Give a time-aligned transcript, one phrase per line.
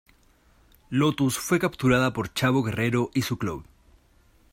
[0.89, 3.63] Lotus fue capturada por Chavo Guerrero y su club.